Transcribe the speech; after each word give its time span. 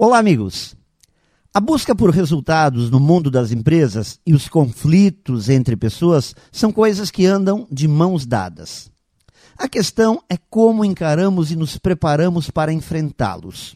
Olá, 0.00 0.18
amigos! 0.18 0.76
A 1.52 1.58
busca 1.58 1.92
por 1.92 2.10
resultados 2.10 2.88
no 2.88 3.00
mundo 3.00 3.32
das 3.32 3.50
empresas 3.50 4.20
e 4.24 4.32
os 4.32 4.48
conflitos 4.48 5.48
entre 5.48 5.76
pessoas 5.76 6.36
são 6.52 6.70
coisas 6.70 7.10
que 7.10 7.26
andam 7.26 7.66
de 7.68 7.88
mãos 7.88 8.24
dadas. 8.24 8.92
A 9.58 9.68
questão 9.68 10.22
é 10.30 10.36
como 10.48 10.84
encaramos 10.84 11.50
e 11.50 11.56
nos 11.56 11.78
preparamos 11.78 12.48
para 12.48 12.72
enfrentá-los. 12.72 13.74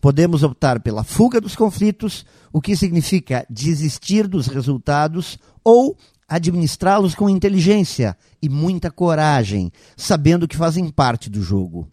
Podemos 0.00 0.42
optar 0.42 0.80
pela 0.80 1.04
fuga 1.04 1.40
dos 1.40 1.54
conflitos, 1.54 2.26
o 2.52 2.60
que 2.60 2.74
significa 2.74 3.46
desistir 3.48 4.26
dos 4.26 4.48
resultados, 4.48 5.38
ou 5.62 5.96
administrá-los 6.26 7.14
com 7.14 7.30
inteligência 7.30 8.16
e 8.42 8.48
muita 8.48 8.90
coragem, 8.90 9.70
sabendo 9.96 10.48
que 10.48 10.56
fazem 10.56 10.88
parte 10.88 11.30
do 11.30 11.40
jogo. 11.40 11.88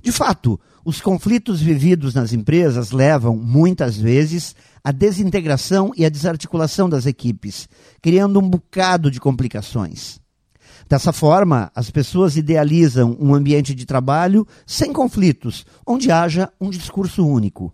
De 0.00 0.10
fato, 0.10 0.58
os 0.84 1.00
conflitos 1.00 1.60
vividos 1.60 2.14
nas 2.14 2.32
empresas 2.32 2.90
levam, 2.90 3.36
muitas 3.36 3.96
vezes, 3.96 4.54
à 4.82 4.90
desintegração 4.90 5.92
e 5.96 6.04
à 6.04 6.08
desarticulação 6.08 6.88
das 6.88 7.06
equipes, 7.06 7.68
criando 8.00 8.40
um 8.40 8.48
bocado 8.48 9.10
de 9.10 9.20
complicações. 9.20 10.20
Dessa 10.88 11.12
forma, 11.12 11.70
as 11.74 11.90
pessoas 11.90 12.36
idealizam 12.36 13.16
um 13.20 13.34
ambiente 13.34 13.74
de 13.74 13.86
trabalho 13.86 14.46
sem 14.66 14.92
conflitos, 14.92 15.64
onde 15.86 16.10
haja 16.10 16.52
um 16.60 16.68
discurso 16.68 17.26
único. 17.26 17.72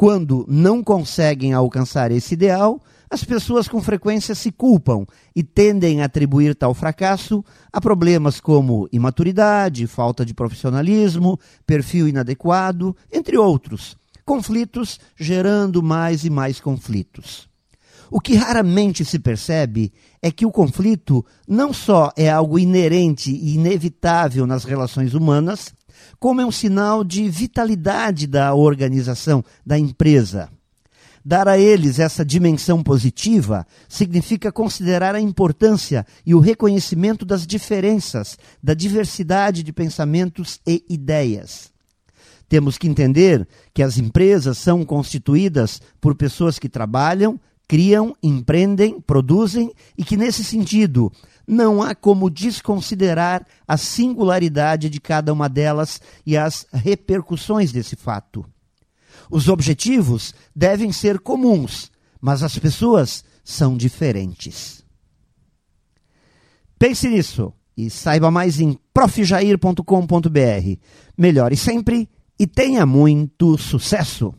Quando 0.00 0.46
não 0.48 0.82
conseguem 0.82 1.52
alcançar 1.52 2.10
esse 2.10 2.32
ideal, 2.32 2.80
as 3.10 3.22
pessoas 3.22 3.68
com 3.68 3.82
frequência 3.82 4.34
se 4.34 4.50
culpam 4.50 5.04
e 5.36 5.42
tendem 5.42 6.00
a 6.00 6.06
atribuir 6.06 6.54
tal 6.54 6.72
fracasso 6.72 7.44
a 7.70 7.82
problemas 7.82 8.40
como 8.40 8.88
imaturidade, 8.90 9.86
falta 9.86 10.24
de 10.24 10.32
profissionalismo, 10.32 11.38
perfil 11.66 12.08
inadequado, 12.08 12.96
entre 13.12 13.36
outros. 13.36 13.94
Conflitos 14.24 14.98
gerando 15.18 15.82
mais 15.82 16.24
e 16.24 16.30
mais 16.30 16.58
conflitos. 16.60 17.46
O 18.10 18.22
que 18.22 18.34
raramente 18.34 19.04
se 19.04 19.18
percebe 19.18 19.92
é 20.22 20.32
que 20.32 20.46
o 20.46 20.50
conflito 20.50 21.22
não 21.46 21.74
só 21.74 22.10
é 22.16 22.30
algo 22.30 22.58
inerente 22.58 23.30
e 23.30 23.54
inevitável 23.54 24.46
nas 24.46 24.64
relações 24.64 25.12
humanas, 25.12 25.74
como 26.18 26.40
é 26.40 26.46
um 26.46 26.52
sinal 26.52 27.02
de 27.04 27.28
vitalidade 27.28 28.26
da 28.26 28.54
organização, 28.54 29.44
da 29.64 29.78
empresa. 29.78 30.50
Dar 31.24 31.48
a 31.48 31.58
eles 31.58 31.98
essa 31.98 32.24
dimensão 32.24 32.82
positiva 32.82 33.66
significa 33.88 34.50
considerar 34.50 35.14
a 35.14 35.20
importância 35.20 36.06
e 36.24 36.34
o 36.34 36.40
reconhecimento 36.40 37.26
das 37.26 37.46
diferenças, 37.46 38.38
da 38.62 38.72
diversidade 38.72 39.62
de 39.62 39.72
pensamentos 39.72 40.60
e 40.66 40.82
ideias. 40.88 41.70
Temos 42.48 42.78
que 42.78 42.88
entender 42.88 43.46
que 43.72 43.82
as 43.82 43.98
empresas 43.98 44.58
são 44.58 44.84
constituídas 44.84 45.80
por 46.00 46.14
pessoas 46.14 46.58
que 46.58 46.68
trabalham, 46.68 47.38
criam, 47.68 48.16
empreendem, 48.20 49.00
produzem 49.00 49.72
e 49.96 50.02
que, 50.02 50.16
nesse 50.16 50.42
sentido, 50.42 51.12
não 51.50 51.82
há 51.82 51.96
como 51.96 52.30
desconsiderar 52.30 53.44
a 53.66 53.76
singularidade 53.76 54.88
de 54.88 55.00
cada 55.00 55.32
uma 55.32 55.48
delas 55.48 56.00
e 56.24 56.36
as 56.36 56.64
repercussões 56.72 57.72
desse 57.72 57.96
fato. 57.96 58.46
Os 59.28 59.48
objetivos 59.48 60.32
devem 60.54 60.92
ser 60.92 61.18
comuns, 61.18 61.90
mas 62.20 62.44
as 62.44 62.56
pessoas 62.56 63.24
são 63.42 63.76
diferentes. 63.76 64.84
Pense 66.78 67.08
nisso 67.08 67.52
e 67.76 67.90
saiba 67.90 68.30
mais 68.30 68.60
em 68.60 68.78
profjair.com.br. 68.94 70.78
Melhore 71.18 71.56
sempre 71.56 72.08
e 72.38 72.46
tenha 72.46 72.86
muito 72.86 73.58
sucesso! 73.58 74.32